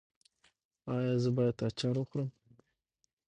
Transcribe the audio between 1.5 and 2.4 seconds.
اچار وخورم؟